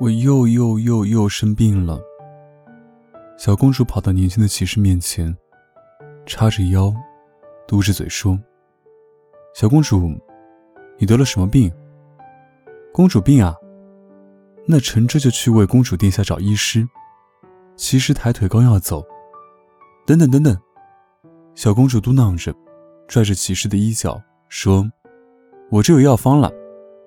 [0.00, 2.00] 我又又又又生病了。
[3.36, 5.36] 小公主跑到年轻的骑士面前，
[6.24, 6.94] 叉着腰，
[7.66, 8.38] 嘟着嘴说
[9.56, 10.08] ：“小公主，
[10.98, 11.72] 你得了什么病？”
[12.94, 13.56] 公主病啊？
[14.66, 16.86] 那臣这就去为公主殿下找医师。
[17.74, 19.04] 骑士抬腿刚要走，
[20.06, 20.56] 等等等等，
[21.56, 22.54] 小公主嘟囔着，
[23.08, 24.88] 拽着骑士的衣角说
[25.70, 26.52] ：“我这有药方了，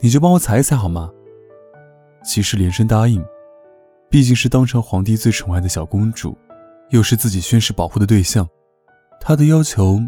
[0.00, 1.10] 你就帮我采一采好吗？”
[2.26, 3.24] 骑士连声答应，
[4.10, 6.36] 毕竟是当朝皇帝最宠爱的小公主，
[6.90, 8.46] 又是自己宣誓保护的对象，
[9.20, 10.00] 他的要求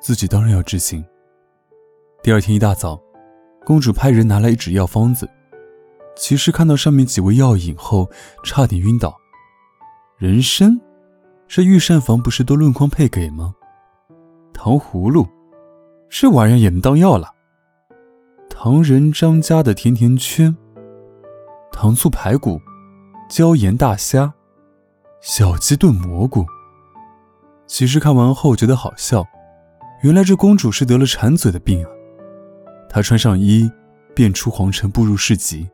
[0.00, 1.04] 自己当然要执行。
[2.22, 2.98] 第二天一大早，
[3.62, 5.28] 公主派人拿来一纸药方子，
[6.16, 8.10] 骑士看到上面几味药引后，
[8.42, 9.14] 差点晕倒。
[10.16, 10.80] 人参，
[11.46, 13.54] 这御膳房不是都论筐配给吗？
[14.54, 15.28] 糖葫芦，
[16.08, 17.34] 这玩意儿也能当药了？
[18.48, 20.56] 唐人张家的甜甜圈。
[21.76, 22.58] 糖醋排骨、
[23.28, 24.32] 椒盐大虾、
[25.20, 26.46] 小鸡炖蘑菇。
[27.66, 29.22] 骑士看完后觉得好笑，
[30.02, 31.90] 原来这公主是得了馋嘴的病啊！
[32.88, 33.70] 她穿上衣，
[34.14, 35.68] 便出皇城步入市集，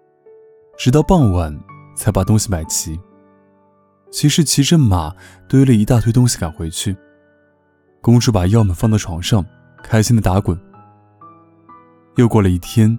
[0.76, 1.56] 直到傍晚
[1.94, 3.00] 才把东西买齐。
[4.10, 5.14] 骑士骑着马，
[5.48, 6.96] 堆了一大堆东西赶回去。
[8.00, 9.46] 公主把药们放到床上，
[9.84, 10.60] 开心的打滚。
[12.16, 12.98] 又过了一天，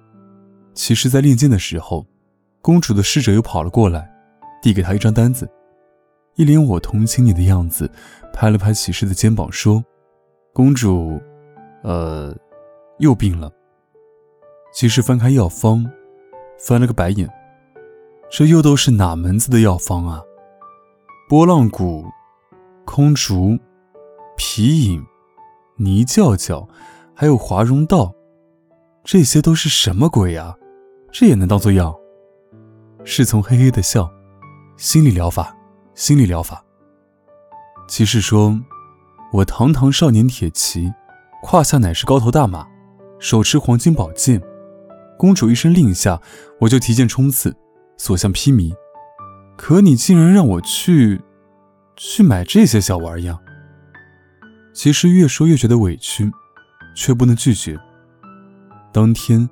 [0.72, 2.06] 骑士在练剑的时候。
[2.64, 4.10] 公主的侍者又跑了过来，
[4.62, 5.46] 递给他一张单子，
[6.36, 7.90] 一脸我同情你的样子，
[8.32, 9.84] 拍了拍骑士的肩膀说
[10.54, 11.20] ：“公主，
[11.82, 12.34] 呃，
[13.00, 13.52] 又病了。”
[14.72, 15.84] 骑士翻开药方，
[16.58, 17.30] 翻了个白眼，
[18.30, 20.22] 这又都是哪门子的药方啊？
[21.28, 22.06] 波浪鼓、
[22.86, 23.58] 空竹、
[24.38, 25.04] 皮影、
[25.76, 26.66] 泥叫叫，
[27.14, 28.14] 还有华容道，
[29.04, 30.56] 这些都是什么鬼呀？
[31.12, 31.94] 这也能当做药？
[33.06, 34.10] 侍从嘿嘿的笑，
[34.78, 35.54] 心理疗法，
[35.94, 36.64] 心理疗法。
[37.86, 38.58] 骑士说
[39.30, 40.90] ：“我堂堂少年铁骑，
[41.42, 42.66] 胯下乃是高头大马，
[43.18, 44.42] 手持黄金宝剑。
[45.18, 46.18] 公主一声令下，
[46.60, 47.54] 我就提剑冲刺，
[47.98, 48.74] 所向披靡。
[49.54, 51.20] 可你竟然让我去，
[51.96, 53.38] 去买这些小玩意儿。”
[54.72, 56.32] 骑士越说越觉得委屈，
[56.96, 57.78] 却不能拒绝。
[58.94, 59.48] 当天，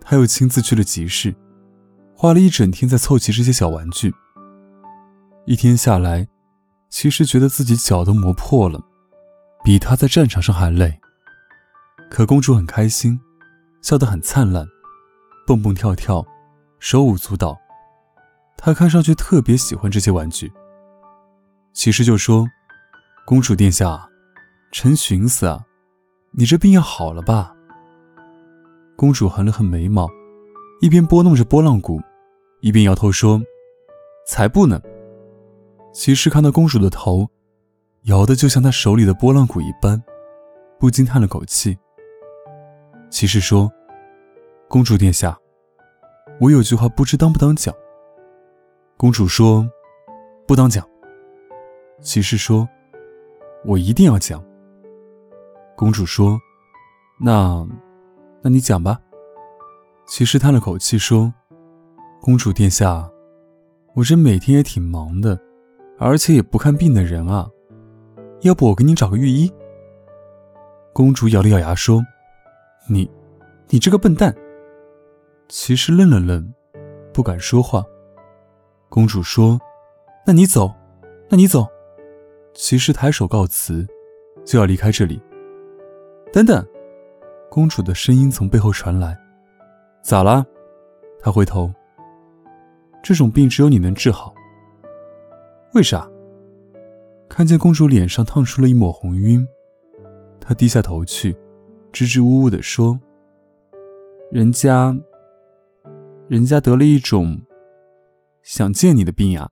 [0.00, 1.32] 他又亲自去了集市。
[2.20, 4.12] 花了一整天在凑齐这些小玩具。
[5.46, 6.26] 一天下来，
[6.90, 8.82] 其实觉得自己脚都磨破了，
[9.62, 10.98] 比他在战场上还累。
[12.10, 13.20] 可公主很开心，
[13.82, 14.66] 笑得很灿烂，
[15.46, 16.26] 蹦蹦跳跳，
[16.80, 17.56] 手舞足蹈。
[18.56, 20.52] 她看上去特别喜欢这些玩具。
[21.72, 22.44] 骑士就说
[23.24, 24.08] ：“公主殿下，
[24.72, 25.64] 臣寻思啊，
[26.32, 27.54] 你这病要好了吧？”
[28.98, 30.10] 公主横了横眉毛，
[30.80, 32.02] 一边拨弄着拨浪鼓。
[32.60, 33.40] 一边摇头说
[34.26, 34.80] ：“才不呢。”
[35.94, 37.28] 骑士看到公主的头，
[38.04, 40.02] 摇的就像他手里的拨浪鼓一般，
[40.78, 41.76] 不禁叹了口气。
[43.10, 43.70] 骑士说
[44.68, 45.38] ：“公主殿下，
[46.40, 47.74] 我有句话不知当不当讲。”
[48.98, 49.68] 公主说
[50.46, 50.86] ：“不当讲。”
[52.02, 52.68] 骑士说
[53.64, 54.44] ：“我一定要讲。”
[55.76, 56.38] 公主说
[57.20, 57.66] ：“那，
[58.42, 59.00] 那你讲吧。”
[60.06, 61.32] 骑士叹了口气说。
[62.20, 63.10] 公主殿下，
[63.94, 65.38] 我这每天也挺忙的，
[65.98, 67.48] 而且也不看病的人啊，
[68.42, 69.50] 要不我给你找个御医？
[70.92, 72.04] 公主咬了咬牙说
[72.88, 73.10] ：“你，
[73.68, 74.34] 你这个笨蛋！”
[75.48, 76.52] 骑士愣了愣，
[77.14, 77.84] 不敢说话。
[78.88, 79.58] 公主说
[80.26, 80.74] ：“那你走，
[81.30, 81.66] 那你走。”
[82.52, 83.86] 骑士抬手告辞，
[84.44, 85.20] 就要离开这里。
[86.32, 86.66] 等等，
[87.48, 89.18] 公主的声音从背后传来
[90.02, 90.44] ：“咋啦？”
[91.20, 91.72] 他回头。
[93.02, 94.34] 这种病只有你能治好。
[95.74, 96.08] 为啥？
[97.28, 99.46] 看见公主脸上烫出了一抹红晕，
[100.40, 101.36] 她低下头去，
[101.92, 102.98] 支支吾吾地说
[104.32, 104.96] ：“人家，
[106.26, 107.40] 人家得了一种
[108.42, 109.50] 想见你的病呀。”